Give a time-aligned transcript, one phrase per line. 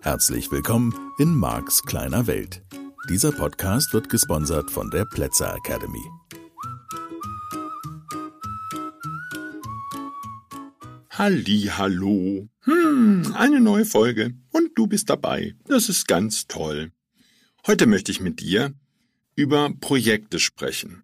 [0.00, 2.62] Herzlich willkommen in Marks kleiner Welt.
[3.08, 6.02] Dieser Podcast wird gesponsert von der Plätzer Academy.
[11.10, 12.48] Halli, hallo.
[12.60, 15.54] Hm, eine neue Folge und du bist dabei.
[15.66, 16.92] Das ist ganz toll.
[17.66, 18.72] Heute möchte ich mit dir
[19.36, 21.03] über Projekte sprechen.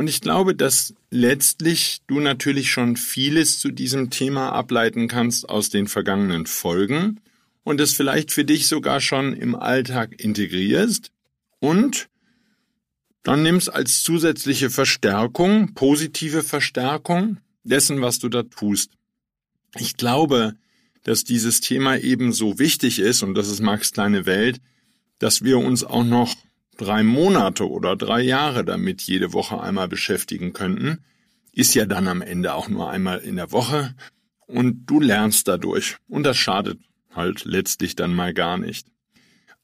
[0.00, 5.68] Und ich glaube, dass letztlich du natürlich schon vieles zu diesem Thema ableiten kannst aus
[5.68, 7.20] den vergangenen Folgen
[7.64, 11.12] und es vielleicht für dich sogar schon im Alltag integrierst
[11.58, 12.08] und
[13.24, 18.92] dann nimmst als zusätzliche Verstärkung, positive Verstärkung dessen, was du da tust.
[19.76, 20.54] Ich glaube,
[21.02, 24.62] dass dieses Thema eben so wichtig ist, und das ist Max kleine Welt,
[25.18, 26.34] dass wir uns auch noch
[26.80, 30.98] drei Monate oder drei Jahre damit jede Woche einmal beschäftigen könnten.
[31.52, 33.94] Ist ja dann am Ende auch nur einmal in der Woche
[34.46, 35.96] und du lernst dadurch.
[36.08, 36.78] Und das schadet
[37.14, 38.86] halt letztlich dann mal gar nicht.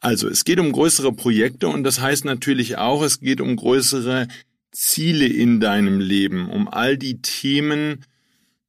[0.01, 4.29] Also es geht um größere Projekte und das heißt natürlich auch, es geht um größere
[4.73, 8.05] Ziele in deinem Leben, um all die Themen,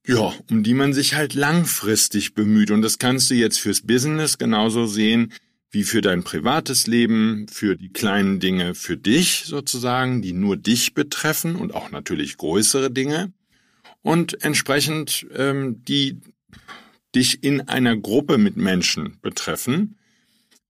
[0.05, 2.71] ja, um die man sich halt langfristig bemüht.
[2.71, 5.33] Und das kannst du jetzt fürs Business genauso sehen
[5.69, 10.93] wie für dein privates Leben, für die kleinen Dinge für dich sozusagen, die nur dich
[10.93, 13.33] betreffen und auch natürlich größere Dinge.
[14.01, 16.21] Und entsprechend ähm, die
[17.15, 19.97] dich in einer Gruppe mit Menschen betreffen.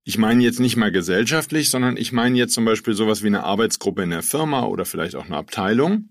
[0.04, 3.44] Ich meine jetzt nicht mal gesellschaftlich, sondern ich meine jetzt zum Beispiel sowas wie eine
[3.44, 6.10] Arbeitsgruppe in der Firma oder vielleicht auch eine Abteilung.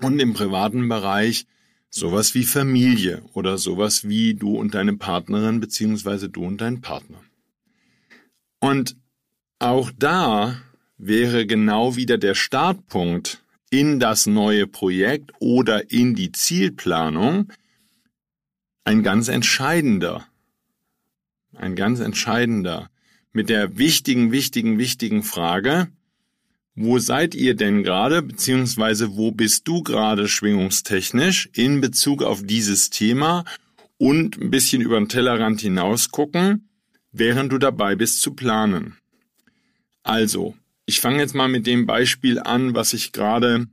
[0.00, 1.46] Und im privaten Bereich
[1.90, 7.20] Sowas wie Familie oder sowas wie du und deine Partnerin beziehungsweise du und dein Partner.
[8.60, 8.96] Und
[9.58, 10.56] auch da
[10.96, 17.52] wäre genau wieder der Startpunkt in das neue Projekt oder in die Zielplanung
[18.84, 20.26] ein ganz entscheidender.
[21.54, 22.88] Ein ganz entscheidender.
[23.32, 25.88] Mit der wichtigen, wichtigen, wichtigen Frage,
[26.74, 32.88] wo seid ihr denn gerade, beziehungsweise wo bist du gerade schwingungstechnisch in Bezug auf dieses
[32.88, 33.44] Thema
[33.98, 36.67] und ein bisschen über den Tellerrand hinaus gucken,
[37.12, 38.96] während du dabei bist zu planen.
[40.02, 43.66] Also, ich fange jetzt mal mit dem Beispiel an, was ich gerade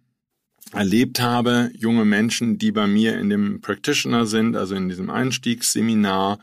[0.72, 1.72] erlebt habe.
[1.78, 6.40] Junge Menschen, die bei mir in dem Practitioner sind, also in diesem Einstiegsseminar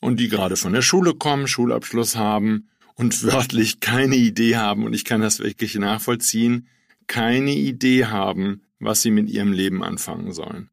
[0.00, 4.94] und die gerade von der Schule kommen, Schulabschluss haben und wörtlich keine Idee haben, und
[4.94, 6.68] ich kann das wirklich nachvollziehen,
[7.06, 10.70] keine Idee haben, was sie mit ihrem Leben anfangen sollen.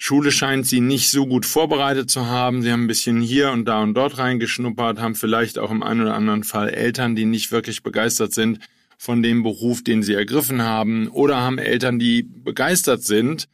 [0.00, 2.62] Schule scheint sie nicht so gut vorbereitet zu haben.
[2.62, 6.02] Sie haben ein bisschen hier und da und dort reingeschnuppert, haben vielleicht auch im einen
[6.02, 8.60] oder anderen Fall Eltern, die nicht wirklich begeistert sind
[8.96, 13.48] von dem Beruf, den sie ergriffen haben, oder haben Eltern, die begeistert sind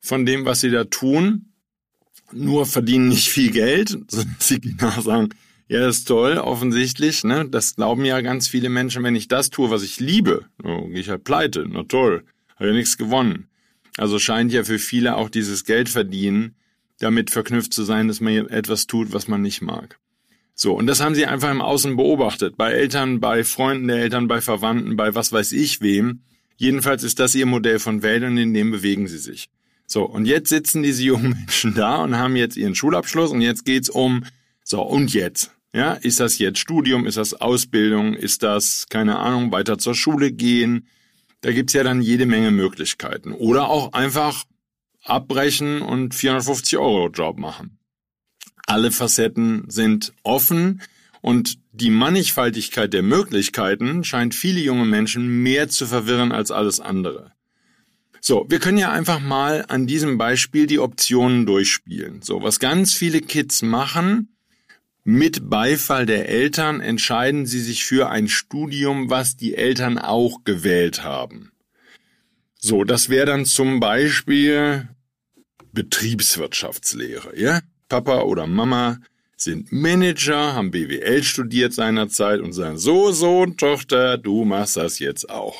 [0.00, 1.52] von dem, was sie da tun,
[2.32, 5.30] nur verdienen nicht viel Geld, sodass sie genau sagen,
[5.68, 7.24] ja, das ist toll, offensichtlich.
[7.24, 7.46] Ne?
[7.48, 11.00] Das glauben ja ganz viele Menschen, wenn ich das tue, was ich liebe, oh, gehe
[11.00, 11.66] ich halt pleite.
[11.68, 12.24] Na toll,
[12.56, 13.48] habe ja nichts gewonnen.
[13.98, 16.54] Also scheint ja für viele auch dieses Geld verdienen
[16.98, 19.98] damit verknüpft zu sein, dass man etwas tut, was man nicht mag.
[20.54, 22.56] So, und das haben sie einfach im Außen beobachtet.
[22.56, 26.22] Bei Eltern, bei Freunden der Eltern, bei Verwandten, bei was weiß ich wem.
[26.56, 29.48] Jedenfalls ist das ihr Modell von Welt und in dem bewegen sie sich.
[29.86, 33.64] So, und jetzt sitzen diese jungen Menschen da und haben jetzt ihren Schulabschluss und jetzt
[33.64, 34.24] geht's um,
[34.64, 35.52] so, und jetzt?
[35.72, 40.32] Ja, ist das jetzt Studium, ist das Ausbildung, ist das, keine Ahnung, weiter zur Schule
[40.32, 40.88] gehen?
[41.40, 43.32] Da gibt's ja dann jede Menge Möglichkeiten.
[43.32, 44.44] Oder auch einfach
[45.04, 47.78] abbrechen und 450 Euro Job machen.
[48.66, 50.82] Alle Facetten sind offen
[51.20, 57.32] und die Mannigfaltigkeit der Möglichkeiten scheint viele junge Menschen mehr zu verwirren als alles andere.
[58.20, 62.20] So, wir können ja einfach mal an diesem Beispiel die Optionen durchspielen.
[62.22, 64.36] So, was ganz viele Kids machen,
[65.08, 71.02] mit Beifall der Eltern entscheiden sie sich für ein Studium, was die Eltern auch gewählt
[71.02, 71.50] haben.
[72.60, 74.86] So, das wäre dann zum Beispiel
[75.72, 77.60] Betriebswirtschaftslehre, ja?
[77.88, 78.98] Papa oder Mama
[79.34, 85.30] sind Manager, haben BWL studiert seinerzeit und sagen, so, so, Tochter, du machst das jetzt
[85.30, 85.58] auch.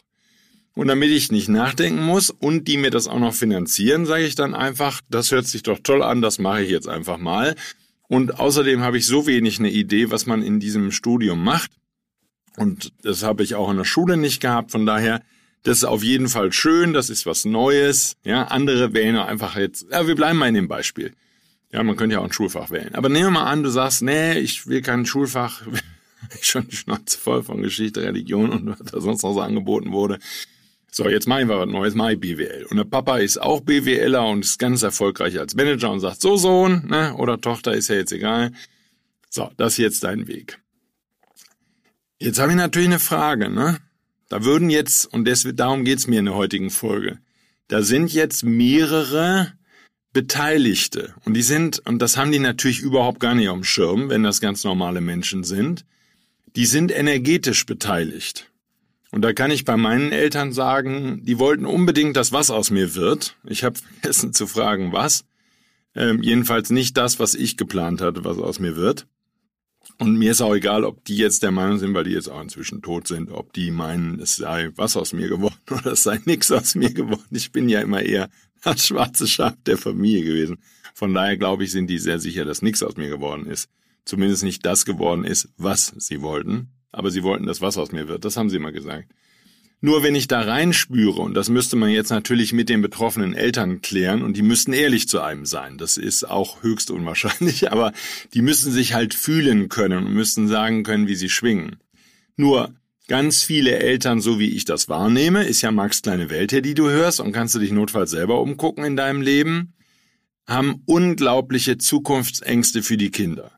[0.75, 4.35] Und damit ich nicht nachdenken muss und die mir das auch noch finanzieren, sage ich
[4.35, 7.55] dann einfach, das hört sich doch toll an, das mache ich jetzt einfach mal.
[8.09, 11.71] Und außerdem habe ich so wenig eine Idee, was man in diesem Studium macht.
[12.57, 14.73] Und das habe ich auch in der Schule nicht gehabt.
[14.73, 15.23] Von daher,
[15.63, 16.93] das ist auf jeden Fall schön.
[16.93, 18.17] Das ist was Neues.
[18.25, 19.87] Ja, andere wählen einfach jetzt.
[19.91, 21.13] Ja, wir bleiben mal in dem Beispiel.
[21.71, 22.95] Ja, man könnte ja auch ein Schulfach wählen.
[22.95, 25.63] Aber nehmen wir mal an, du sagst, nee, ich will kein Schulfach.
[26.35, 29.93] ich schon die Schnauze voll von Geschichte, Religion und was da sonst noch so angeboten
[29.93, 30.19] wurde.
[30.91, 32.67] So, jetzt mache ich was Neues, mache ich BWL.
[32.71, 36.37] Und der Papa ist auch BWLer und ist ganz erfolgreich als Manager und sagt, so
[36.37, 38.53] Sohn, ne, oder Tochter, ist ja jetzt egal.
[39.31, 40.59] So, das ist jetzt dein Weg.
[42.19, 43.79] Jetzt habe ich natürlich eine Frage, ne?
[44.29, 47.19] Da würden jetzt, und das, darum geht's mir in der heutigen Folge,
[47.69, 49.53] da sind jetzt mehrere
[50.13, 51.15] Beteiligte.
[51.25, 54.41] Und die sind, und das haben die natürlich überhaupt gar nicht dem Schirm, wenn das
[54.41, 55.85] ganz normale Menschen sind,
[56.57, 58.48] die sind energetisch beteiligt.
[59.11, 62.95] Und da kann ich bei meinen Eltern sagen, die wollten unbedingt, dass was aus mir
[62.95, 63.37] wird.
[63.45, 65.25] Ich habe vergessen zu fragen, was.
[65.95, 69.07] Ähm, jedenfalls nicht das, was ich geplant hatte, was aus mir wird.
[69.97, 72.43] Und mir ist auch egal, ob die jetzt der Meinung sind, weil die jetzt auch
[72.43, 76.21] inzwischen tot sind, ob die meinen, es sei was aus mir geworden oder es sei
[76.25, 77.27] nichts aus mir geworden.
[77.31, 78.29] Ich bin ja immer eher
[78.63, 80.59] das schwarze Schaf der Familie gewesen.
[80.95, 83.71] Von daher glaube ich, sind die sehr sicher, dass nichts aus mir geworden ist.
[84.05, 86.71] Zumindest nicht das geworden ist, was sie wollten.
[86.93, 88.25] Aber sie wollten, dass was aus mir wird.
[88.25, 89.09] Das haben sie immer gesagt.
[89.81, 93.81] Nur wenn ich da reinspüre, und das müsste man jetzt natürlich mit den betroffenen Eltern
[93.81, 97.93] klären, und die müssten ehrlich zu einem sein, das ist auch höchst unwahrscheinlich, aber
[98.35, 101.77] die müssen sich halt fühlen können und müssen sagen können, wie sie schwingen.
[102.37, 102.75] Nur
[103.07, 106.75] ganz viele Eltern, so wie ich das wahrnehme, ist ja Max kleine Welt hier, die
[106.75, 109.75] du hörst, und kannst du dich notfalls selber umgucken in deinem Leben,
[110.49, 113.58] haben unglaubliche Zukunftsängste für die Kinder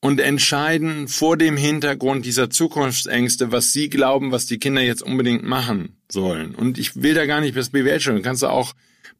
[0.00, 5.44] und entscheiden vor dem Hintergrund dieser Zukunftsängste, was sie glauben, was die Kinder jetzt unbedingt
[5.44, 6.54] machen sollen.
[6.54, 8.22] Und ich will da gar nicht das BWL schon.
[8.22, 8.74] Kannst du auch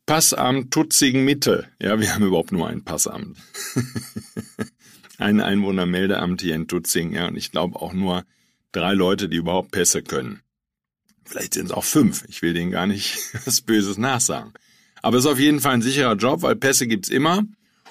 [0.07, 1.67] Passamt Tutzigen Mitte.
[1.83, 3.39] Ja, wir haben überhaupt nur ein Passamt.
[5.19, 8.25] ein Einwohnermeldeamt hier in Tutzing, ja, und ich glaube auch nur
[8.71, 10.43] drei Leute, die überhaupt Pässe können.
[11.25, 12.25] Vielleicht sind es auch fünf.
[12.29, 14.53] Ich will denen gar nicht was Böses nachsagen.
[15.03, 17.43] Aber es ist auf jeden Fall ein sicherer Job, weil Pässe gibt's immer.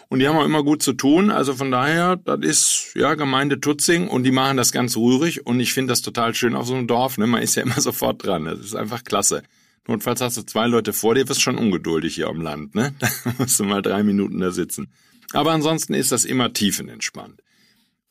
[0.10, 1.32] Und die haben auch immer gut zu tun.
[1.32, 5.46] Also von daher, das ist ja Gemeinde Tutzing und die machen das ganz rührig.
[5.46, 7.18] Und ich finde das total schön auf so einem Dorf.
[7.18, 7.28] Ne?
[7.28, 8.46] Man ist ja immer sofort dran.
[8.46, 9.44] Das ist einfach klasse.
[9.88, 12.76] Notfalls hast du zwei Leute vor dir, wirst schon ungeduldig hier am Land.
[12.76, 12.94] Ne?
[13.24, 14.88] Da musst du mal drei Minuten da sitzen.
[15.34, 17.42] Aber ansonsten ist das immer tiefenentspannt.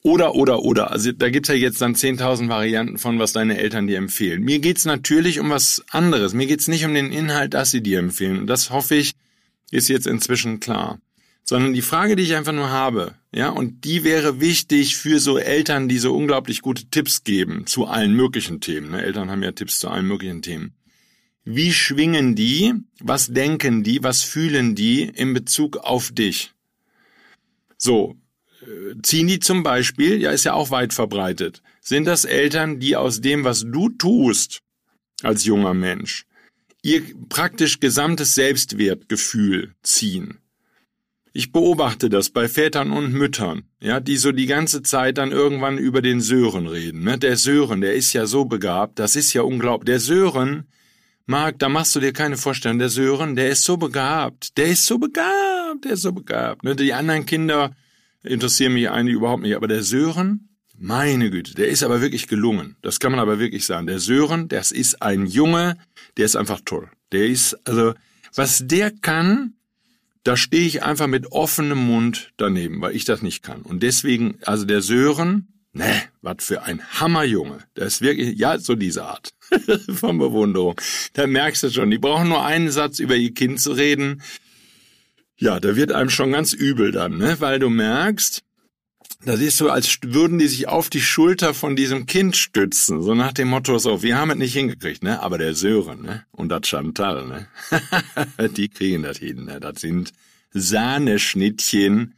[0.03, 0.91] Oder, oder, oder.
[0.91, 4.43] Also da gibt's ja jetzt dann 10.000 Varianten von, was deine Eltern dir empfehlen.
[4.43, 6.35] Mir geht's natürlich um was anderes.
[6.35, 8.41] Mir geht's nicht um den Inhalt, das sie dir empfehlen.
[8.41, 9.13] Und das hoffe ich,
[9.71, 10.99] ist jetzt inzwischen klar
[11.45, 15.39] sondern die Frage, die ich einfach nur habe, ja, und die wäre wichtig für so
[15.39, 18.91] Eltern, die so unglaublich gute Tipps geben zu allen möglichen Themen.
[18.91, 19.03] Ne?
[19.03, 20.75] Eltern haben ja Tipps zu allen möglichen Themen.
[21.45, 22.73] Wie schwingen die?
[23.01, 24.03] Was denken die?
[24.03, 26.55] Was fühlen die in Bezug auf dich?
[27.77, 28.17] So,
[28.63, 32.97] äh, ziehen die zum Beispiel, ja, ist ja auch weit verbreitet, sind das Eltern, die
[32.97, 34.63] aus dem, was du tust
[35.23, 36.25] als junger Mensch,
[36.81, 40.39] ihr praktisch gesamtes Selbstwertgefühl ziehen?
[41.37, 45.79] Ich beobachte das bei Vätern und Müttern, ja, die so die ganze Zeit dann irgendwann
[45.79, 47.03] über den Sören reden.
[47.03, 47.19] Ne?
[47.19, 49.87] Der Sören, der ist ja so begabt, das ist ja unglaublich.
[49.87, 50.69] Der Sören,
[51.27, 54.87] Marc, da machst du dir keine Vorstellung, der Sören, der ist so begabt, der ist
[54.87, 56.63] so begabt, der ist so begabt.
[56.63, 56.77] Ne?
[56.77, 57.75] Die anderen Kinder
[58.23, 62.77] interessieren mich eigentlich überhaupt nicht, aber der Sören, meine Güte, der ist aber wirklich gelungen.
[62.81, 63.89] Das kann man aber wirklich sagen.
[63.89, 65.79] Der Sören, das ist ein Junge,
[66.17, 66.89] der ist einfach toll.
[67.11, 67.95] Der ist, also,
[68.37, 69.55] was der kann,
[70.25, 73.63] da stehe ich einfach mit offenem Mund daneben, weil ich das nicht kann.
[73.63, 77.59] Und deswegen, also der Sören, ne, was für ein Hammerjunge.
[77.77, 79.35] Der ist wirklich, ja, so diese Art
[79.95, 80.81] von Bewunderung.
[81.13, 84.23] Da merkst du schon, die brauchen nur einen Satz über ihr Kind zu reden.
[85.37, 88.44] Ja, da wird einem schon ganz übel dann, ne, weil du merkst,
[89.25, 93.03] das ist so, als würden die sich auf die Schulter von diesem Kind stützen.
[93.03, 95.23] So nach dem Motto, so, wir haben es nicht hingekriegt, ne?
[95.23, 96.25] Aber der Sören, ne?
[96.33, 97.47] Und das Chantal, ne?
[98.57, 99.61] die kriegen das hin, ne?
[99.61, 100.13] Das sind
[100.53, 102.15] Sahneschnittchen.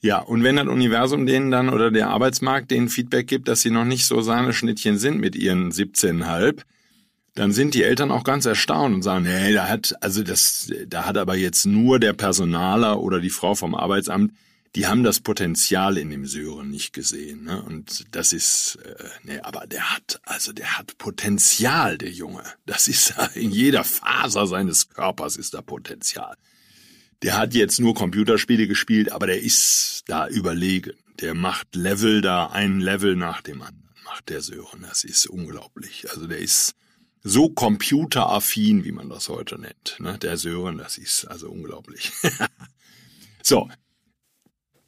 [0.00, 3.70] Ja, und wenn das Universum denen dann oder der Arbeitsmarkt denen Feedback gibt, dass sie
[3.70, 6.60] noch nicht so Sahneschnittchen sind mit ihren 17,5,
[7.34, 11.06] dann sind die Eltern auch ganz erstaunt und sagen, hey, da hat, also das, da
[11.06, 14.32] hat aber jetzt nur der Personaler oder die Frau vom Arbeitsamt
[14.74, 17.44] die haben das Potenzial in dem Sören nicht gesehen.
[17.44, 17.62] Ne?
[17.62, 22.42] Und das ist, äh, nee, aber der hat, also der hat Potenzial, der Junge.
[22.66, 26.36] Das ist in jeder Faser seines Körpers ist da Potenzial.
[27.22, 30.94] Der hat jetzt nur Computerspiele gespielt, aber der ist da überlegen.
[31.20, 34.82] Der macht Level da, ein Level nach dem anderen, macht der Sören.
[34.82, 36.10] Das ist unglaublich.
[36.10, 36.74] Also der ist
[37.22, 39.96] so computeraffin, wie man das heute nennt.
[40.00, 40.18] Ne?
[40.18, 42.12] Der Sören, das ist also unglaublich.
[43.42, 43.70] so,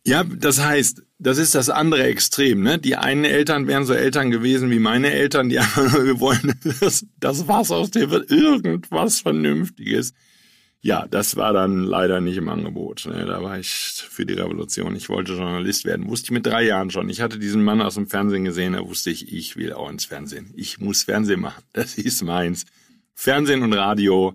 [0.07, 2.63] ja, das heißt, das ist das andere Extrem.
[2.63, 2.79] Ne?
[2.79, 6.55] Die einen Eltern wären so Eltern gewesen wie meine Eltern, die einfach nur, wir wollen,
[6.81, 10.15] das, das was aus dir wird irgendwas Vernünftiges.
[10.81, 13.07] Ja, das war dann leider nicht im Angebot.
[13.07, 13.27] Ne?
[13.27, 14.95] Da war ich für die Revolution.
[14.95, 16.09] Ich wollte Journalist werden.
[16.09, 17.09] Wusste ich mit drei Jahren schon.
[17.09, 20.05] Ich hatte diesen Mann aus dem Fernsehen gesehen, da wusste ich, ich will auch ins
[20.05, 20.53] Fernsehen.
[20.55, 21.65] Ich muss Fernsehen machen.
[21.73, 22.67] Das ist meins.
[23.15, 24.35] Fernsehen und Radio,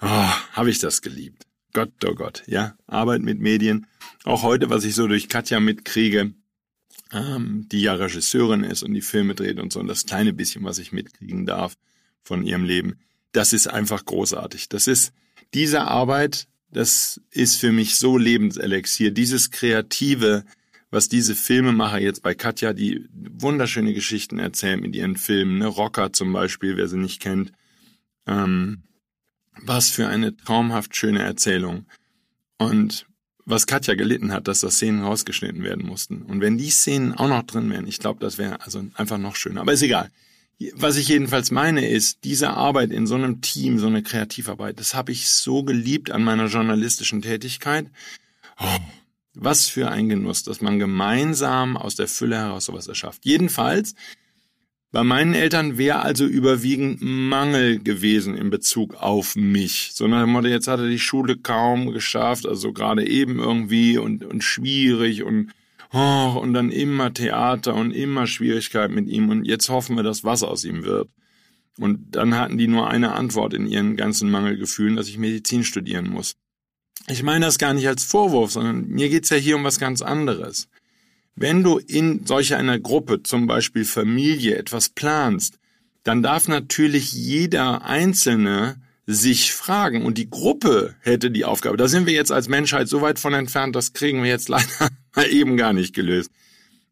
[0.00, 1.47] oh, habe ich das geliebt.
[1.72, 3.86] Gott, oh Gott, ja, Arbeit mit Medien.
[4.24, 6.32] Auch heute, was ich so durch Katja mitkriege,
[7.12, 10.64] ähm, die ja Regisseurin ist und die Filme dreht und so, und das kleine bisschen,
[10.64, 11.76] was ich mitkriegen darf
[12.22, 12.98] von ihrem Leben,
[13.32, 14.68] das ist einfach großartig.
[14.68, 15.12] Das ist
[15.54, 19.10] diese Arbeit, das ist für mich so Lebenselixier.
[19.10, 20.44] Dieses Kreative,
[20.90, 25.66] was diese Filmemacher jetzt bei Katja, die wunderschöne Geschichten erzählen mit ihren Filmen, ne?
[25.66, 27.52] Rocker zum Beispiel, wer sie nicht kennt.
[28.26, 28.82] Ähm,
[29.62, 31.86] was für eine traumhaft schöne Erzählung.
[32.58, 33.06] Und
[33.44, 36.22] was Katja gelitten hat, dass da Szenen rausgeschnitten werden mussten.
[36.22, 39.36] Und wenn die Szenen auch noch drin wären, ich glaube, das wäre also einfach noch
[39.36, 39.62] schöner.
[39.62, 40.10] Aber ist egal.
[40.74, 44.94] Was ich jedenfalls meine ist, diese Arbeit in so einem Team, so eine Kreativarbeit, das
[44.94, 47.86] habe ich so geliebt an meiner journalistischen Tätigkeit.
[48.58, 48.78] Oh,
[49.34, 53.24] was für ein Genuss, dass man gemeinsam aus der Fülle heraus sowas erschafft.
[53.24, 53.94] Jedenfalls,
[54.90, 59.90] bei meinen Eltern wäre also überwiegend Mangel gewesen in Bezug auf mich.
[59.92, 63.98] So nach dem Motto, jetzt hat er die Schule kaum geschafft, also gerade eben irgendwie
[63.98, 65.52] und, und schwierig und
[65.92, 70.24] oh, und dann immer Theater und immer Schwierigkeiten mit ihm und jetzt hoffen wir, dass
[70.24, 71.10] was aus ihm wird.
[71.78, 76.10] Und dann hatten die nur eine Antwort in ihren ganzen Mangelgefühlen, dass ich Medizin studieren
[76.10, 76.34] muss.
[77.06, 80.02] Ich meine das gar nicht als Vorwurf, sondern mir geht's ja hier um was ganz
[80.02, 80.68] anderes.
[81.40, 85.60] Wenn du in solch einer Gruppe, zum Beispiel Familie, etwas planst,
[86.02, 91.76] dann darf natürlich jeder Einzelne sich fragen und die Gruppe hätte die Aufgabe.
[91.76, 94.90] Da sind wir jetzt als Menschheit so weit von entfernt, das kriegen wir jetzt leider
[95.14, 96.30] mal eben gar nicht gelöst.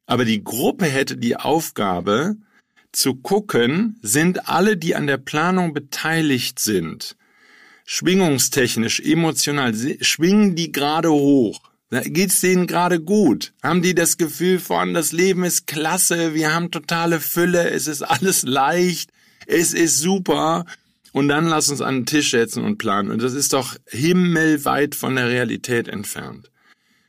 [0.06, 2.36] Aber die Gruppe hätte die Aufgabe
[2.92, 7.16] zu gucken, sind alle, die an der Planung beteiligt sind,
[7.84, 11.60] schwingungstechnisch, emotional, schwingen die gerade hoch?
[11.90, 13.52] Geht's denen gerade gut?
[13.62, 18.02] Haben die das Gefühl von, das Leben ist klasse, wir haben totale Fülle, es ist
[18.02, 19.10] alles leicht,
[19.46, 20.64] es ist super.
[21.12, 23.10] Und dann lass uns an den Tisch setzen und planen.
[23.10, 26.50] Und das ist doch himmelweit von der Realität entfernt.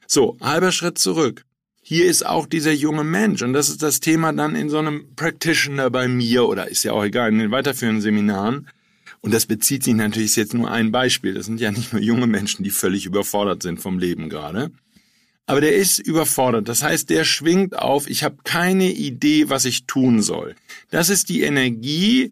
[0.06, 1.44] So, halber Schritt zurück.
[1.82, 5.16] Hier ist auch dieser junge Mensch und das ist das Thema dann in so einem
[5.16, 8.68] Practitioner bei mir oder ist ja auch egal, in den weiterführenden Seminaren.
[9.28, 11.34] Und das bezieht sich natürlich jetzt nur ein Beispiel.
[11.34, 14.72] Das sind ja nicht nur junge Menschen, die völlig überfordert sind vom Leben gerade.
[15.46, 16.70] Aber der ist überfordert.
[16.70, 20.56] Das heißt, der schwingt auf, ich habe keine Idee, was ich tun soll.
[20.92, 22.32] Das ist die Energie,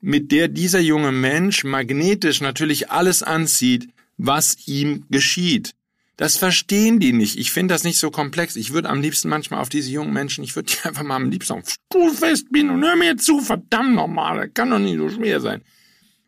[0.00, 5.76] mit der dieser junge Mensch magnetisch natürlich alles anzieht, was ihm geschieht.
[6.16, 7.38] Das verstehen die nicht.
[7.38, 8.56] Ich finde das nicht so komplex.
[8.56, 11.30] Ich würde am liebsten manchmal auf diese jungen Menschen, ich würde die einfach mal am
[11.30, 15.08] liebsten auf Stuhl festbinden und hör mir zu, verdammt nochmal, das kann doch nicht so
[15.08, 15.62] schwer sein.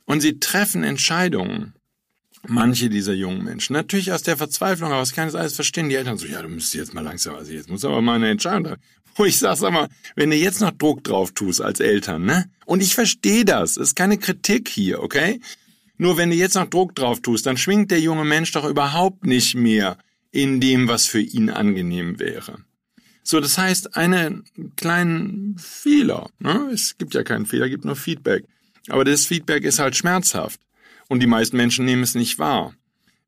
[0.06, 1.74] Und sie treffen Entscheidungen.
[2.46, 3.72] Manche dieser jungen Menschen.
[3.72, 5.88] Natürlich aus der Verzweiflung heraus kann das alles verstehen.
[5.88, 8.28] Die Eltern so, ja, du musst jetzt mal langsam, also jetzt muss aber mal eine
[8.28, 8.82] Entscheidung treffen.
[9.16, 12.50] Wo ich sag, sag mal, wenn du jetzt noch Druck drauf tust als Eltern, ne?
[12.66, 13.74] Und ich verstehe das.
[13.74, 15.40] Das ist keine Kritik hier, okay?
[15.96, 19.24] Nur wenn du jetzt noch Druck drauf tust, dann schwingt der junge Mensch doch überhaupt
[19.24, 19.98] nicht mehr
[20.32, 22.58] in dem, was für ihn angenehm wäre.
[23.22, 24.44] So, das heißt, einen
[24.76, 26.70] kleinen Fehler, ne?
[26.72, 28.44] es gibt ja keinen Fehler, gibt nur Feedback.
[28.88, 30.60] Aber das Feedback ist halt schmerzhaft.
[31.08, 32.74] Und die meisten Menschen nehmen es nicht wahr.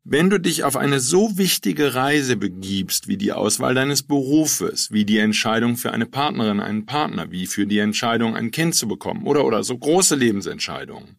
[0.04, 5.04] Wenn du dich auf eine so wichtige Reise begibst, wie die Auswahl deines Berufes, wie
[5.04, 9.26] die Entscheidung für eine Partnerin, einen Partner, wie für die Entscheidung, ein Kind zu bekommen,
[9.26, 11.16] oder, oder so große Lebensentscheidungen,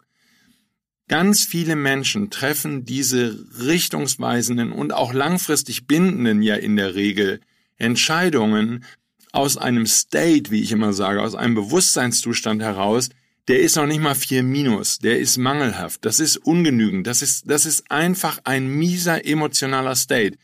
[1.07, 7.39] Ganz viele Menschen treffen diese richtungsweisenden und auch langfristig bindenden ja in der Regel
[7.77, 8.83] Entscheidungen
[9.31, 13.09] aus einem State, wie ich immer sage, aus einem Bewusstseinszustand heraus,
[13.47, 17.49] der ist noch nicht mal vier minus, der ist mangelhaft, das ist ungenügend, das ist,
[17.49, 20.37] das ist einfach ein mieser emotionaler State.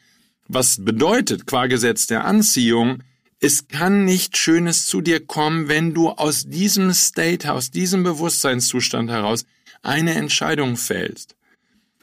[0.48, 3.04] Was bedeutet, qua Gesetz der Anziehung,
[3.40, 9.10] es kann nicht Schönes zu dir kommen, wenn du aus diesem State, aus diesem Bewusstseinszustand
[9.10, 9.46] heraus
[9.82, 11.36] eine Entscheidung fällst.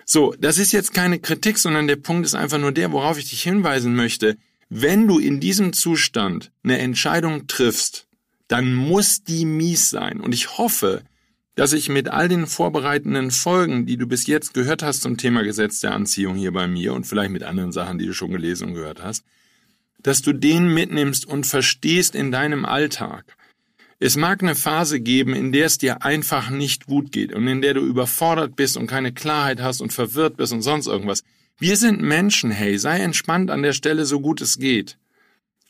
[0.05, 3.31] So, das ist jetzt keine Kritik, sondern der Punkt ist einfach nur der, worauf ich
[3.31, 4.37] dich hinweisen möchte.
[4.69, 8.07] Wenn du in diesem Zustand eine Entscheidung triffst,
[8.51, 10.21] dann muss die mies sein.
[10.21, 11.03] Und ich hoffe,
[11.55, 15.45] dass ich mit all den vorbereitenden Folgen, die du bis jetzt gehört hast zum Thema
[15.45, 18.69] Gesetz der Anziehung hier bei mir und vielleicht mit anderen Sachen, die du schon gelesen
[18.69, 19.25] und gehört hast,
[20.03, 23.37] dass du den mitnimmst und verstehst in deinem Alltag.
[24.01, 27.63] Es mag eine Phase geben, in der es dir einfach nicht gut geht und in
[27.63, 31.23] der du überfordert bist und keine Klarheit hast und verwirrt bist und sonst irgendwas.
[31.61, 34.99] Wir sind Menschen, hey, sei entspannt an der Stelle so gut es geht.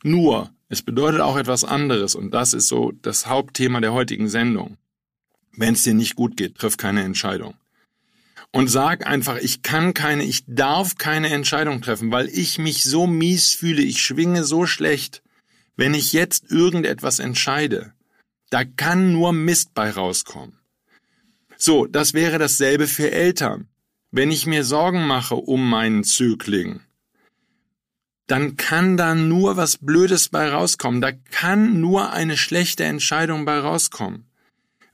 [0.03, 4.77] Nur, es bedeutet auch etwas anderes und das ist so das Hauptthema der heutigen Sendung.
[5.53, 7.55] Wenn es dir nicht gut geht, triff keine Entscheidung.
[8.53, 13.09] Und sag einfach, ich kann keine, ich darf keine Entscheidung treffen, weil ich mich so
[13.09, 15.23] mies fühle, ich schwinge so schlecht,
[15.77, 17.93] wenn ich jetzt irgendetwas entscheide.
[18.51, 20.57] Da kann nur Mist bei rauskommen.
[21.57, 23.67] So, das wäre dasselbe für Eltern.
[24.13, 26.81] Wenn ich mir Sorgen mache um meinen Zögling,
[28.31, 31.01] dann kann da nur was Blödes bei rauskommen.
[31.01, 34.25] Da kann nur eine schlechte Entscheidung bei rauskommen.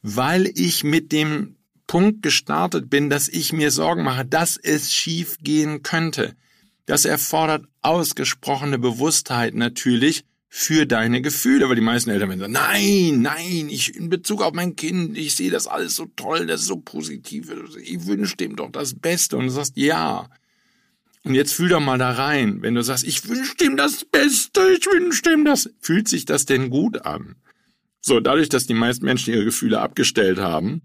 [0.01, 5.37] Weil ich mit dem Punkt gestartet bin, dass ich mir Sorgen mache, dass es schief
[5.43, 6.35] gehen könnte.
[6.87, 13.21] Das erfordert ausgesprochene Bewusstheit natürlich für deine Gefühle, weil die meisten Eltern werden sagen, nein,
[13.21, 16.69] nein, ich in Bezug auf mein Kind, ich sehe das alles so toll, das ist
[16.69, 17.53] so positiv,
[17.83, 20.31] ich wünsche dem doch das Beste und du sagst ja.
[21.27, 24.61] Und jetzt fühl doch mal da rein, wenn du sagst, ich wünsche dem das Beste,
[24.79, 27.35] ich wünsche dem das, fühlt sich das denn gut an?
[28.01, 30.83] So, dadurch, dass die meisten Menschen ihre Gefühle abgestellt haben,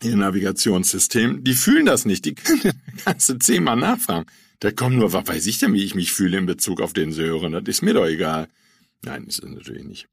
[0.00, 2.36] ihr Navigationssystem, die fühlen das nicht, die
[3.04, 4.26] kannst du zehnmal nachfragen.
[4.60, 7.10] Da kommt nur, was weiß ich denn, wie ich mich fühle in Bezug auf den
[7.10, 8.46] Sören, das ist mir doch egal.
[9.02, 10.06] Nein, ist es natürlich nicht.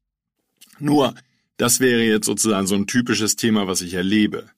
[0.80, 1.14] Nur,
[1.56, 4.50] das wäre jetzt sozusagen so ein typisches Thema, was ich erlebe.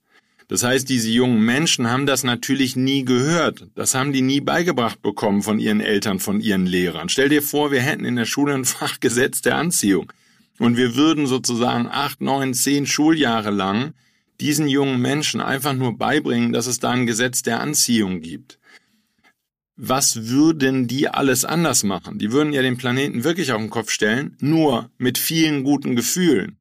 [0.49, 3.67] Das heißt, diese jungen Menschen haben das natürlich nie gehört.
[3.75, 7.09] Das haben die nie beigebracht bekommen von ihren Eltern, von ihren Lehrern.
[7.09, 10.13] Stell dir vor, wir hätten in der Schule ein Fach Gesetz der Anziehung.
[10.59, 13.95] Und wir würden sozusagen acht, neun, zehn Schuljahre lang
[14.41, 18.59] diesen jungen Menschen einfach nur beibringen, dass es da ein Gesetz der Anziehung gibt.
[19.77, 22.19] Was würden die alles anders machen?
[22.19, 26.59] Die würden ja den Planeten wirklich auf den Kopf stellen, nur mit vielen guten Gefühlen.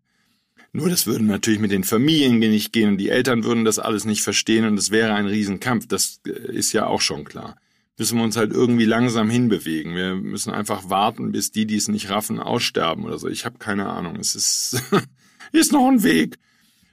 [0.75, 4.06] Nur das würde natürlich mit den Familien nicht gehen und die Eltern würden das alles
[4.06, 5.88] nicht verstehen und es wäre ein Riesenkampf.
[5.88, 7.58] Das äh, ist ja auch schon klar.
[7.96, 9.96] Müssen wir uns halt irgendwie langsam hinbewegen.
[9.96, 13.27] Wir müssen einfach warten, bis die, die es nicht raffen, aussterben oder so.
[13.27, 14.15] Ich habe keine Ahnung.
[14.15, 14.82] Es ist,
[15.51, 16.39] ist noch ein Weg.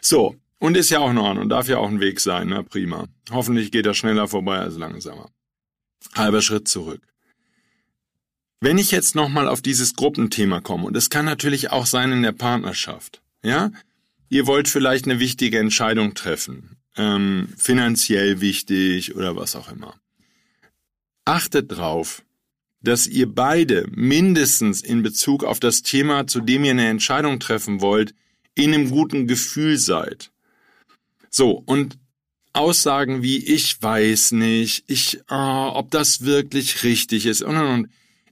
[0.03, 2.63] So, und ist ja auch noch an und darf ja auch ein Weg sein, na
[2.63, 3.07] prima.
[3.31, 5.31] Hoffentlich geht er schneller vorbei als langsamer.
[6.15, 7.01] Halber Schritt zurück.
[8.61, 12.23] Wenn ich jetzt nochmal auf dieses Gruppenthema komme, und es kann natürlich auch sein in
[12.23, 13.71] der Partnerschaft, ja?
[14.29, 19.95] Ihr wollt vielleicht eine wichtige Entscheidung treffen, ähm, finanziell wichtig oder was auch immer.
[21.25, 22.23] Achtet drauf,
[22.81, 27.81] dass ihr beide mindestens in Bezug auf das Thema, zu dem ihr eine Entscheidung treffen
[27.81, 28.15] wollt,
[28.55, 30.31] in einem guten Gefühl seid.
[31.29, 31.99] So, und
[32.53, 37.89] Aussagen wie ich weiß nicht, ich, oh, ob das wirklich richtig ist und und und,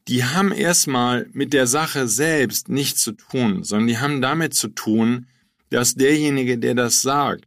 [0.08, 4.68] die haben erstmal mit der Sache selbst nichts zu tun, sondern die haben damit zu
[4.68, 5.26] tun,
[5.70, 7.44] dass derjenige, der das sagt,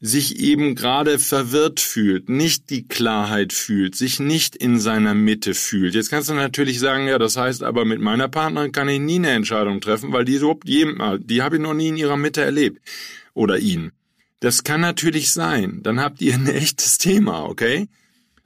[0.00, 5.94] sich eben gerade verwirrt fühlt, nicht die Klarheit fühlt, sich nicht in seiner Mitte fühlt.
[5.94, 9.16] Jetzt kannst du natürlich sagen, ja, das heißt aber mit meiner Partnerin kann ich nie
[9.16, 12.80] eine Entscheidung treffen, weil die so, die habe ich noch nie in ihrer Mitte erlebt.
[13.34, 13.90] Oder ihn.
[14.40, 15.80] Das kann natürlich sein.
[15.82, 17.88] Dann habt ihr ein echtes Thema, okay?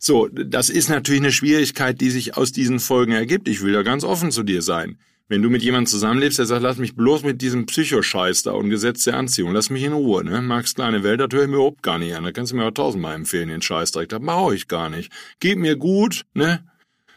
[0.04, 3.46] So, das ist natürlich eine Schwierigkeit, die sich aus diesen Folgen ergibt.
[3.46, 4.98] Ich will da ganz offen zu dir sein.
[5.28, 8.68] Wenn du mit jemandem zusammenlebst, der sagt, lass mich bloß mit diesem Psychoscheiß da und
[8.68, 10.42] Gesetz der Anziehung, lass mich in Ruhe, ne?
[10.42, 12.24] Max kleine Welt, das höre ich mir überhaupt gar nicht an.
[12.24, 14.10] Da kannst du mir auch tausendmal empfehlen, den Scheiß direkt.
[14.10, 15.12] Das brauche ich gar nicht.
[15.38, 16.64] Geht mir gut, ne?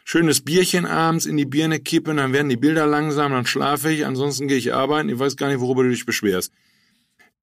[0.04, 4.06] Schönes Bierchen abends in die Birne kippen, dann werden die Bilder langsam, dann schlafe ich,
[4.06, 5.10] ansonsten gehe ich arbeiten.
[5.10, 6.54] Ich weiß gar nicht, worüber du dich beschwerst.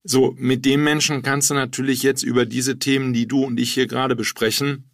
[0.05, 3.75] So, mit dem Menschen kannst du natürlich jetzt über diese Themen, die du und ich
[3.75, 4.85] hier gerade besprechen,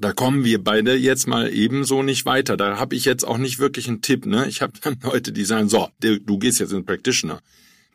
[0.00, 2.56] da kommen wir beide jetzt mal ebenso nicht weiter.
[2.56, 4.24] Da habe ich jetzt auch nicht wirklich einen Tipp.
[4.24, 4.46] Ne?
[4.48, 7.40] Ich habe dann Leute, die sagen, so, du gehst jetzt in Practitioner.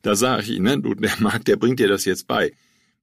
[0.04, 2.54] Da sage ich, ne, du, der Markt, der bringt dir das jetzt bei.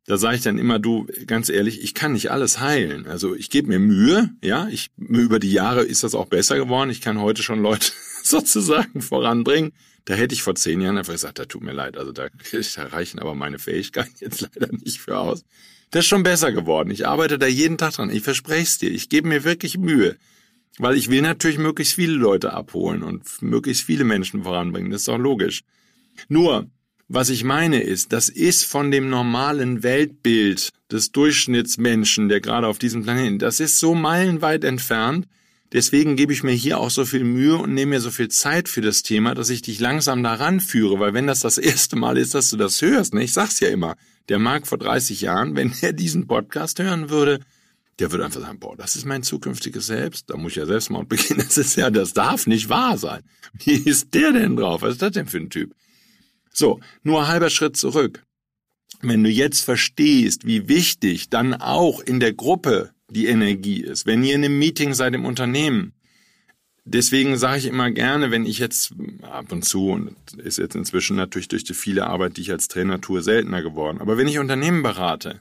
[0.07, 3.07] Da sage ich dann immer, du, ganz ehrlich, ich kann nicht alles heilen.
[3.07, 6.91] Also ich gebe mir Mühe, ja, ich über die Jahre ist das auch besser geworden.
[6.91, 7.91] Ich kann heute schon Leute
[8.23, 9.73] sozusagen voranbringen.
[10.05, 12.29] Da hätte ich vor zehn Jahren einfach gesagt, da tut mir leid, also da,
[12.77, 15.45] da reichen aber meine Fähigkeiten jetzt leider nicht für aus.
[15.91, 16.91] Das ist schon besser geworden.
[16.91, 18.11] Ich arbeite da jeden Tag dran.
[18.11, 18.91] Ich verspreche es dir.
[18.91, 20.17] Ich gebe mir wirklich Mühe.
[20.79, 24.91] Weil ich will natürlich möglichst viele Leute abholen und möglichst viele Menschen voranbringen.
[24.91, 25.65] Das ist doch logisch.
[26.29, 26.71] Nur,
[27.09, 32.79] was ich meine ist, das ist von dem normalen Weltbild des Durchschnittsmenschen, der gerade auf
[32.79, 35.27] diesem Planeten, das ist so meilenweit entfernt,
[35.73, 38.69] Deswegen gebe ich mir hier auch so viel Mühe und nehme mir so viel Zeit
[38.69, 42.19] für das Thema, dass ich dich langsam daran führe, weil wenn das das erste Mal
[42.19, 43.97] ist, dass du das hörst, ne, ich sag's ja immer,
[44.29, 47.41] der Marc vor 30 Jahren, wenn er diesen Podcast hören würde,
[47.99, 51.09] der würde einfach sagen, boah, das ist mein zukünftiges Selbst, da muss ich ja Selbstmord
[51.09, 53.23] beginnen, das ist ja, das darf nicht wahr sein.
[53.55, 54.83] Wie ist der denn drauf?
[54.83, 55.75] Was ist das denn für ein Typ?
[56.53, 58.23] So, nur halber Schritt zurück.
[59.01, 64.07] Wenn du jetzt verstehst, wie wichtig dann auch in der Gruppe die Energie ist.
[64.07, 65.93] Wenn ihr in einem Meeting seid im Unternehmen,
[66.85, 71.17] deswegen sage ich immer gerne, wenn ich jetzt ab und zu, und ist jetzt inzwischen
[71.17, 74.39] natürlich durch die viele Arbeit, die ich als Trainer tue, seltener geworden, aber wenn ich
[74.39, 75.41] Unternehmen berate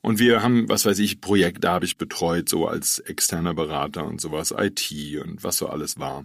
[0.00, 4.20] und wir haben, was weiß ich, Projekte habe ich betreut, so als externer Berater und
[4.20, 4.90] sowas, IT
[5.22, 6.24] und was so alles war,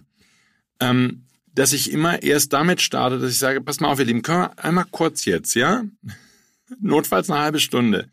[0.80, 4.22] ähm, dass ich immer erst damit starte, dass ich sage, pass mal auf, ihr Lieben,
[4.22, 5.84] können wir einmal kurz jetzt, ja?
[6.80, 8.08] notfalls eine halbe Stunde,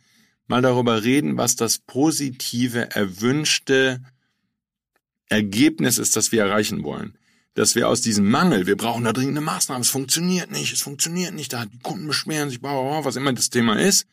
[0.48, 4.02] mal darüber reden, was das positive, erwünschte
[5.30, 7.18] Ergebnis ist, das wir erreichen wollen.
[7.56, 11.34] Dass wir aus diesem Mangel, wir brauchen da dringende Maßnahmen, es funktioniert nicht, es funktioniert
[11.34, 14.08] nicht, da die Kunden beschweren sich, was immer das Thema ist,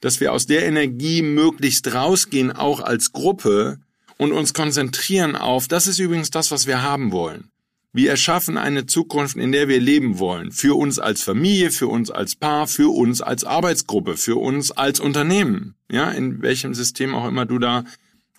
[0.00, 3.78] dass wir aus der Energie möglichst rausgehen, auch als Gruppe
[4.18, 7.51] und uns konzentrieren auf, das ist übrigens das, was wir haben wollen.
[7.94, 10.50] Wir erschaffen eine Zukunft, in der wir leben wollen.
[10.50, 14.98] Für uns als Familie, für uns als Paar, für uns als Arbeitsgruppe, für uns als
[14.98, 15.74] Unternehmen.
[15.90, 17.84] Ja, in welchem System auch immer du da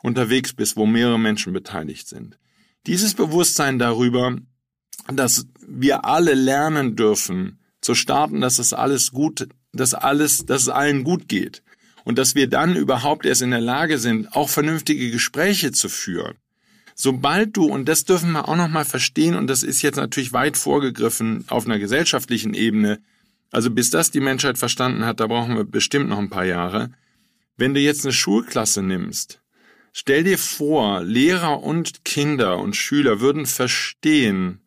[0.02, 2.40] unterwegs bist, wo mehrere Menschen beteiligt sind.
[2.88, 4.38] Dieses Bewusstsein darüber,
[5.14, 10.70] dass wir alle lernen dürfen, zu starten, dass es alles gut, dass alles, dass es
[10.70, 11.62] allen gut geht.
[12.06, 16.36] Und dass wir dann überhaupt erst in der Lage sind, auch vernünftige Gespräche zu führen
[16.96, 20.58] sobald du, und das dürfen wir auch nochmal verstehen, und das ist jetzt natürlich weit
[20.58, 23.00] vorgegriffen auf einer gesellschaftlichen Ebene,
[23.52, 26.92] also bis das die Menschheit verstanden hat, da brauchen wir bestimmt noch ein paar Jahre.
[27.56, 29.42] Wenn du jetzt eine Schulklasse nimmst,
[29.92, 34.60] stell dir vor, Lehrer und Kinder und Schüler würden verstehen,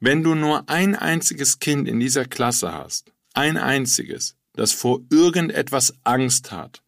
[0.00, 5.94] wenn du nur ein einziges Kind in dieser Klasse hast, ein einziges, das vor irgendetwas
[6.02, 6.82] Angst hat,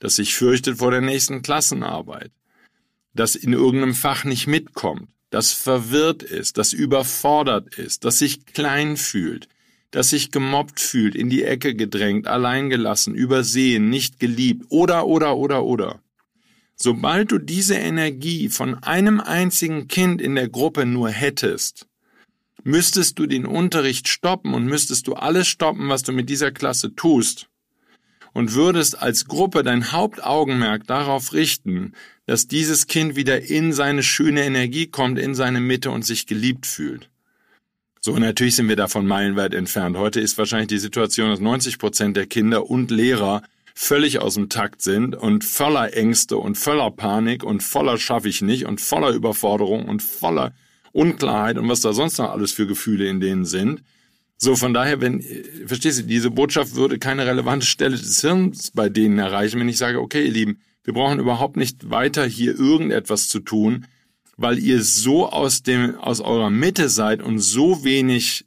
[0.00, 2.32] das sich fürchtet vor der nächsten Klassenarbeit,
[3.14, 8.96] das in irgendeinem Fach nicht mitkommt, das verwirrt ist, das überfordert ist, das sich klein
[8.96, 9.48] fühlt,
[9.90, 15.64] das sich gemobbt fühlt, in die Ecke gedrängt, alleingelassen, übersehen, nicht geliebt oder oder oder
[15.64, 16.00] oder.
[16.74, 21.86] Sobald du diese Energie von einem einzigen Kind in der Gruppe nur hättest,
[22.64, 26.94] müsstest du den Unterricht stoppen und müsstest du alles stoppen, was du mit dieser Klasse
[26.94, 27.49] tust,
[28.32, 31.92] und würdest als Gruppe dein Hauptaugenmerk darauf richten,
[32.26, 36.66] dass dieses Kind wieder in seine schöne Energie kommt, in seine Mitte und sich geliebt
[36.66, 37.10] fühlt.
[38.00, 39.96] So, natürlich sind wir davon meilenweit entfernt.
[39.96, 43.42] Heute ist wahrscheinlich die Situation, dass 90 Prozent der Kinder und Lehrer
[43.74, 48.42] völlig aus dem Takt sind und voller Ängste und voller Panik und voller schaffe ich
[48.42, 50.52] nicht und voller Überforderung und voller
[50.92, 53.82] Unklarheit und was da sonst noch alles für Gefühle in denen sind.
[54.42, 55.22] So, von daher, wenn,
[55.66, 59.76] verstehst du, diese Botschaft würde keine relevante Stelle des Hirns bei denen erreichen, wenn ich
[59.76, 63.86] sage, okay, ihr Lieben, wir brauchen überhaupt nicht weiter hier irgendetwas zu tun,
[64.38, 68.46] weil ihr so aus dem, aus eurer Mitte seid und so wenig,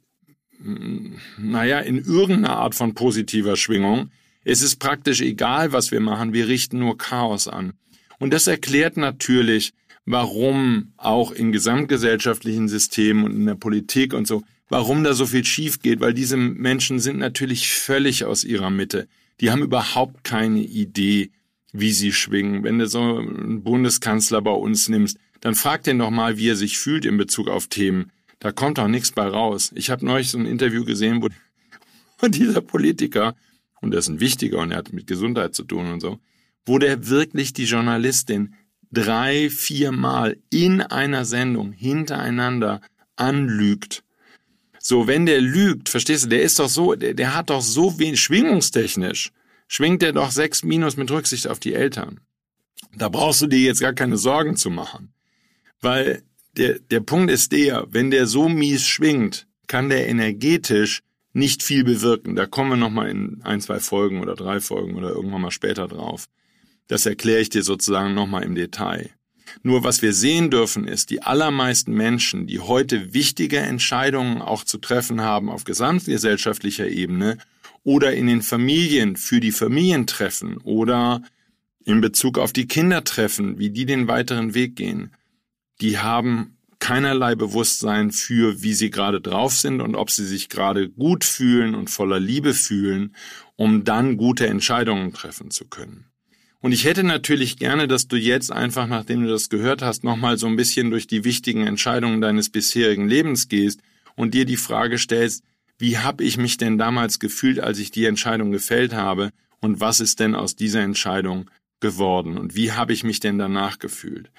[0.58, 4.10] mm, naja, in irgendeiner Art von positiver Schwingung.
[4.42, 6.32] Es ist praktisch egal, was wir machen.
[6.32, 7.74] Wir richten nur Chaos an.
[8.18, 9.72] Und das erklärt natürlich,
[10.06, 14.42] warum auch in gesamtgesellschaftlichen Systemen und in der Politik und so
[14.74, 19.06] warum da so viel schief geht, weil diese Menschen sind natürlich völlig aus ihrer Mitte.
[19.40, 21.30] Die haben überhaupt keine Idee,
[21.72, 22.64] wie sie schwingen.
[22.64, 26.56] Wenn du so einen Bundeskanzler bei uns nimmst, dann frag den doch mal, wie er
[26.56, 28.10] sich fühlt in Bezug auf Themen.
[28.40, 29.70] Da kommt doch nichts bei raus.
[29.76, 31.28] Ich habe neulich so ein Interview gesehen, wo
[32.26, 33.36] dieser Politiker,
[33.80, 36.18] und der ist ein wichtiger und er hat mit Gesundheit zu tun und so,
[36.66, 38.54] wo der wirklich die Journalistin
[38.90, 42.80] drei, viermal in einer Sendung hintereinander
[43.14, 44.02] anlügt
[44.86, 47.98] so, wenn der lügt, verstehst du, der ist doch so, der, der hat doch so
[47.98, 49.32] wenig, schwingungstechnisch,
[49.66, 52.20] schwingt der doch sechs Minus mit Rücksicht auf die Eltern.
[52.94, 55.14] Da brauchst du dir jetzt gar keine Sorgen zu machen.
[55.80, 56.22] Weil
[56.58, 61.00] der, der Punkt ist der, wenn der so mies schwingt, kann der energetisch
[61.32, 62.36] nicht viel bewirken.
[62.36, 65.88] Da kommen wir nochmal in ein, zwei Folgen oder drei Folgen oder irgendwann mal später
[65.88, 66.26] drauf.
[66.88, 69.08] Das erkläre ich dir sozusagen nochmal im Detail.
[69.62, 74.78] Nur was wir sehen dürfen, ist, die allermeisten Menschen, die heute wichtige Entscheidungen auch zu
[74.78, 77.38] treffen haben auf gesamtgesellschaftlicher Ebene
[77.82, 81.22] oder in den Familien für die Familien treffen oder
[81.84, 85.12] in Bezug auf die Kinder treffen, wie die den weiteren Weg gehen,
[85.80, 90.90] die haben keinerlei Bewusstsein für, wie sie gerade drauf sind und ob sie sich gerade
[90.90, 93.14] gut fühlen und voller Liebe fühlen,
[93.56, 96.06] um dann gute Entscheidungen treffen zu können.
[96.64, 100.38] Und ich hätte natürlich gerne, dass du jetzt einfach, nachdem du das gehört hast, nochmal
[100.38, 103.82] so ein bisschen durch die wichtigen Entscheidungen deines bisherigen Lebens gehst
[104.16, 105.44] und dir die Frage stellst,
[105.76, 109.28] wie habe ich mich denn damals gefühlt, als ich die Entscheidung gefällt habe
[109.60, 111.50] und was ist denn aus dieser Entscheidung
[111.80, 114.30] geworden und wie habe ich mich denn danach gefühlt?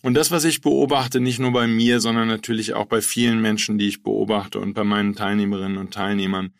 [0.00, 3.78] Und das, was ich beobachte, nicht nur bei mir, sondern natürlich auch bei vielen Menschen,
[3.78, 6.52] die ich beobachte und bei meinen Teilnehmerinnen und Teilnehmern,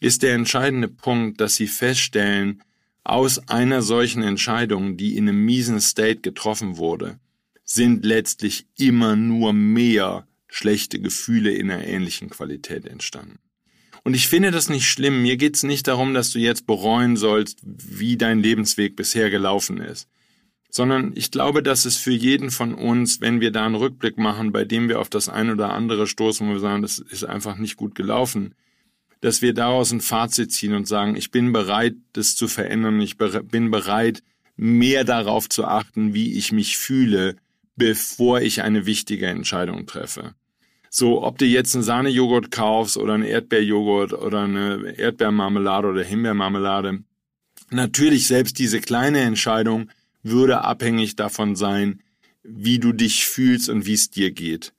[0.00, 2.62] ist der entscheidende Punkt, dass sie feststellen,
[3.04, 7.18] aus einer solchen Entscheidung, die in einem miesen State getroffen wurde,
[7.64, 13.38] sind letztlich immer nur mehr schlechte Gefühle in einer ähnlichen Qualität entstanden.
[14.04, 15.22] Und ich finde das nicht schlimm.
[15.22, 20.08] Mir geht's nicht darum, dass du jetzt bereuen sollst, wie dein Lebensweg bisher gelaufen ist.
[20.68, 24.52] Sondern ich glaube, dass es für jeden von uns, wenn wir da einen Rückblick machen,
[24.52, 27.56] bei dem wir auf das eine oder andere stoßen, wo wir sagen, das ist einfach
[27.56, 28.54] nicht gut gelaufen,
[29.22, 33.16] dass wir daraus ein Fazit ziehen und sagen, ich bin bereit, das zu verändern, ich
[33.16, 34.22] bin bereit,
[34.56, 37.36] mehr darauf zu achten, wie ich mich fühle,
[37.76, 40.34] bevor ich eine wichtige Entscheidung treffe.
[40.90, 46.98] So, ob du jetzt einen Sahnejoghurt kaufst oder einen Erdbeerjoghurt oder eine Erdbeermarmelade oder Himbeermarmelade,
[47.70, 49.88] natürlich selbst diese kleine Entscheidung
[50.24, 52.02] würde abhängig davon sein,
[52.42, 54.72] wie du dich fühlst und wie es dir geht.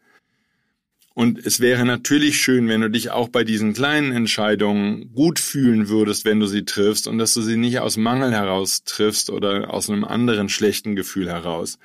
[1.16, 5.88] Und es wäre natürlich schön, wenn du dich auch bei diesen kleinen Entscheidungen gut fühlen
[5.88, 9.72] würdest, wenn du sie triffst und dass du sie nicht aus Mangel heraus triffst oder
[9.72, 11.78] aus einem anderen schlechten Gefühl heraus.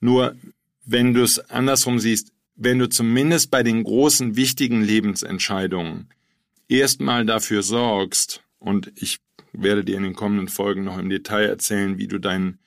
[0.00, 0.34] Nur
[0.86, 6.08] wenn du es andersrum siehst, wenn du zumindest bei den großen, wichtigen Lebensentscheidungen
[6.68, 9.18] erstmal dafür sorgst, und ich
[9.52, 12.58] werde dir in den kommenden Folgen noch im Detail erzählen, wie du deinen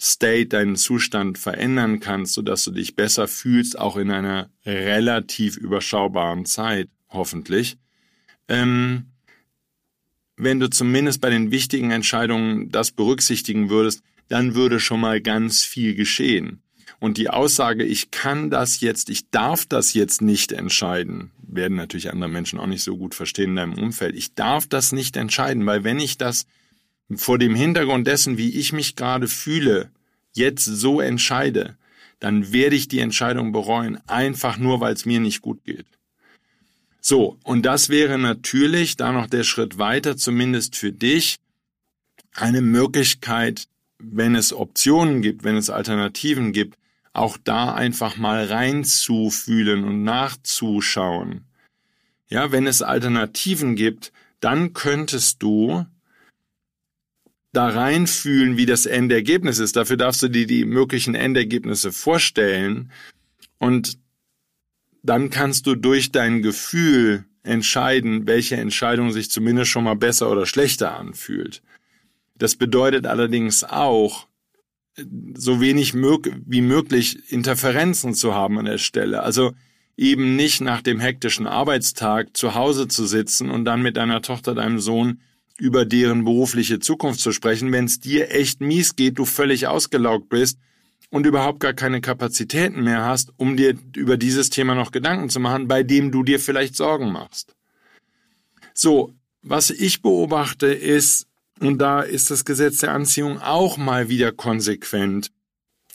[0.00, 6.46] State, deinen Zustand verändern kannst, sodass du dich besser fühlst, auch in einer relativ überschaubaren
[6.46, 7.76] Zeit, hoffentlich.
[8.48, 9.06] Ähm,
[10.36, 15.64] wenn du zumindest bei den wichtigen Entscheidungen das berücksichtigen würdest, dann würde schon mal ganz
[15.64, 16.62] viel geschehen.
[16.98, 22.10] Und die Aussage, ich kann das jetzt, ich darf das jetzt nicht entscheiden, werden natürlich
[22.10, 24.14] andere Menschen auch nicht so gut verstehen in deinem Umfeld.
[24.16, 26.46] Ich darf das nicht entscheiden, weil wenn ich das
[27.16, 29.90] vor dem Hintergrund dessen, wie ich mich gerade fühle,
[30.32, 31.76] jetzt so entscheide,
[32.20, 35.86] dann werde ich die Entscheidung bereuen, einfach nur, weil es mir nicht gut geht.
[37.00, 41.38] So, und das wäre natürlich da noch der Schritt weiter, zumindest für dich,
[42.34, 43.66] eine Möglichkeit,
[43.98, 46.78] wenn es Optionen gibt, wenn es Alternativen gibt,
[47.12, 51.46] auch da einfach mal reinzufühlen und nachzuschauen.
[52.28, 55.86] Ja, wenn es Alternativen gibt, dann könntest du
[57.52, 59.76] da reinfühlen, wie das Endergebnis ist.
[59.76, 62.92] Dafür darfst du dir die möglichen Endergebnisse vorstellen
[63.58, 63.98] und
[65.02, 70.46] dann kannst du durch dein Gefühl entscheiden, welche Entscheidung sich zumindest schon mal besser oder
[70.46, 71.62] schlechter anfühlt.
[72.36, 74.26] Das bedeutet allerdings auch,
[75.34, 79.22] so wenig wie möglich Interferenzen zu haben an der Stelle.
[79.22, 79.52] Also
[79.96, 84.54] eben nicht nach dem hektischen Arbeitstag zu Hause zu sitzen und dann mit deiner Tochter,
[84.54, 85.20] deinem Sohn
[85.60, 90.30] über deren berufliche Zukunft zu sprechen, wenn es dir echt mies geht, du völlig ausgelaugt
[90.30, 90.58] bist
[91.10, 95.38] und überhaupt gar keine Kapazitäten mehr hast, um dir über dieses Thema noch Gedanken zu
[95.38, 97.54] machen, bei dem du dir vielleicht Sorgen machst.
[98.72, 101.26] So, was ich beobachte ist,
[101.60, 105.30] und da ist das Gesetz der Anziehung auch mal wieder konsequent,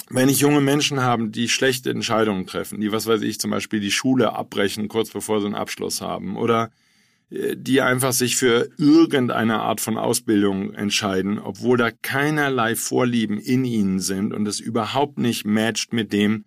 [0.10, 3.80] wenn ich junge Menschen habe, die schlechte Entscheidungen treffen, die, was weiß ich, zum Beispiel
[3.80, 6.69] die Schule abbrechen, kurz bevor sie einen Abschluss haben, oder
[7.29, 13.99] die einfach sich für irgendeine Art von Ausbildung entscheiden, obwohl da keinerlei Vorlieben in ihnen
[13.99, 16.45] sind und es überhaupt nicht matcht mit dem,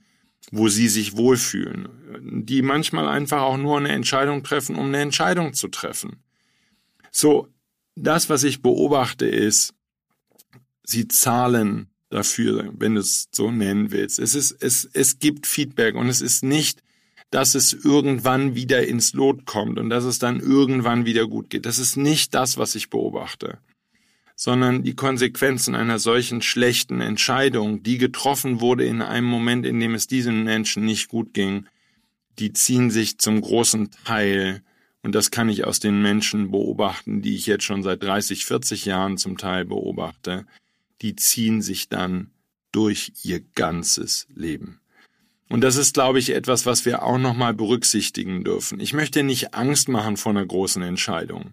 [0.52, 1.88] wo sie sich wohlfühlen.
[2.22, 6.22] Die manchmal einfach auch nur eine Entscheidung treffen, um eine Entscheidung zu treffen.
[7.10, 7.48] So,
[7.96, 9.74] das, was ich beobachte, ist,
[10.84, 14.18] sie zahlen dafür, wenn du es so nennen willst.
[14.18, 16.82] Es ist, es, es gibt Feedback und es ist nicht
[17.30, 21.66] dass es irgendwann wieder ins Lot kommt und dass es dann irgendwann wieder gut geht.
[21.66, 23.58] Das ist nicht das, was ich beobachte,
[24.34, 29.94] sondern die Konsequenzen einer solchen schlechten Entscheidung, die getroffen wurde in einem Moment, in dem
[29.94, 31.66] es diesen Menschen nicht gut ging,
[32.38, 34.62] die ziehen sich zum großen Teil,
[35.02, 38.84] und das kann ich aus den Menschen beobachten, die ich jetzt schon seit 30, 40
[38.84, 40.46] Jahren zum Teil beobachte,
[41.02, 42.30] die ziehen sich dann
[42.72, 44.80] durch ihr ganzes Leben.
[45.48, 48.80] Und das ist, glaube ich, etwas, was wir auch nochmal berücksichtigen dürfen.
[48.80, 51.52] Ich möchte nicht Angst machen vor einer großen Entscheidung,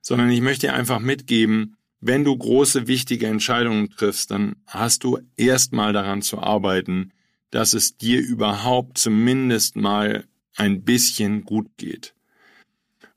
[0.00, 5.92] sondern ich möchte einfach mitgeben, wenn du große, wichtige Entscheidungen triffst, dann hast du erstmal
[5.92, 7.12] daran zu arbeiten,
[7.50, 10.24] dass es dir überhaupt zumindest mal
[10.56, 12.14] ein bisschen gut geht.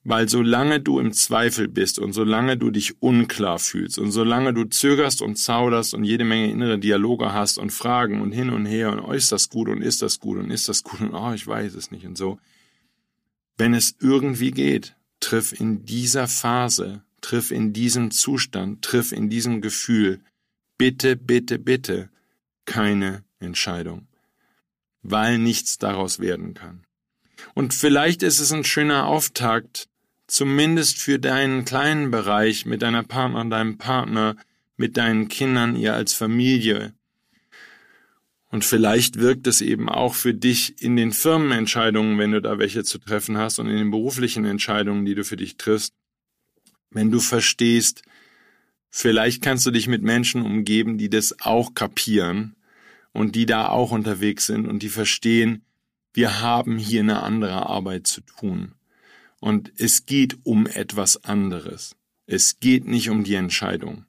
[0.03, 4.63] Weil solange du im Zweifel bist und solange du dich unklar fühlst und solange du
[4.65, 8.91] zögerst und zauderst und jede Menge innere Dialoge hast und Fragen und hin und her
[8.91, 11.33] und oh, ist das gut und ist das gut und ist das gut und oh,
[11.33, 12.39] ich weiß es nicht und so.
[13.57, 19.61] Wenn es irgendwie geht, triff in dieser Phase, triff in diesem Zustand, triff in diesem
[19.61, 20.21] Gefühl,
[20.79, 22.09] bitte, bitte, bitte
[22.65, 24.07] keine Entscheidung,
[25.03, 26.83] weil nichts daraus werden kann.
[27.53, 29.89] Und vielleicht ist es ein schöner Auftakt,
[30.32, 34.38] zumindest für deinen kleinen Bereich mit deiner Partner, deinem Partner,
[34.78, 36.94] mit deinen Kindern, ihr als Familie.
[38.48, 42.86] Und vielleicht wirkt es eben auch für dich in den Firmenentscheidungen, wenn du da welche
[42.86, 45.94] zu treffen hast und in den beruflichen Entscheidungen, die du für dich triffst,
[46.91, 48.02] wenn du verstehst,
[48.89, 52.56] vielleicht kannst du dich mit Menschen umgeben, die das auch kapieren
[53.12, 55.65] und die da auch unterwegs sind und die verstehen,
[56.13, 58.76] wir haben hier eine andere Arbeit zu tun.
[59.41, 61.95] Und es geht um etwas anderes.
[62.27, 64.06] Es geht nicht um die Entscheidung,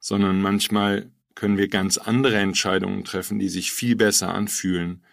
[0.00, 5.04] sondern manchmal können wir ganz andere Entscheidungen treffen, die sich viel besser anfühlen,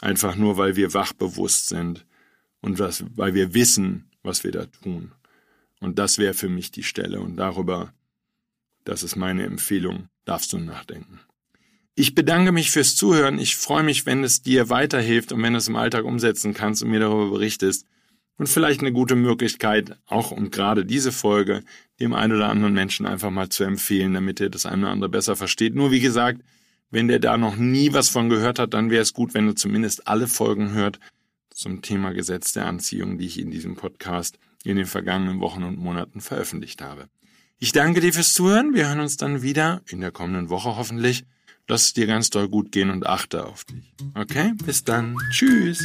[0.00, 2.06] einfach nur weil wir wachbewusst sind
[2.62, 5.12] und was, weil wir wissen, was wir da tun.
[5.80, 7.92] Und das wäre für mich die Stelle und darüber,
[8.84, 11.20] das ist meine Empfehlung, darfst du nachdenken.
[11.94, 13.38] Ich bedanke mich fürs Zuhören.
[13.38, 16.82] Ich freue mich, wenn es dir weiterhilft und wenn du es im Alltag umsetzen kannst
[16.82, 17.86] und mir darüber berichtest.
[18.38, 21.64] Und vielleicht eine gute Möglichkeit, auch und gerade diese Folge
[22.00, 25.10] dem einen oder anderen Menschen einfach mal zu empfehlen, damit er das eine oder andere
[25.10, 25.74] besser versteht.
[25.74, 26.40] Nur wie gesagt,
[26.90, 29.56] wenn der da noch nie was von gehört hat, dann wäre es gut, wenn er
[29.56, 31.00] zumindest alle Folgen hört
[31.52, 35.76] zum Thema Gesetz der Anziehung, die ich in diesem Podcast in den vergangenen Wochen und
[35.76, 37.08] Monaten veröffentlicht habe.
[37.58, 38.74] Ich danke dir fürs Zuhören.
[38.74, 41.24] Wir hören uns dann wieder in der kommenden Woche hoffentlich.
[41.66, 43.92] Lass es dir ganz doll gut gehen und achte auf dich.
[44.14, 44.52] Okay?
[44.64, 45.16] Bis dann.
[45.32, 45.84] Tschüss.